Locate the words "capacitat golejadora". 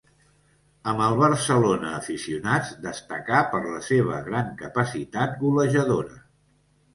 4.63-6.19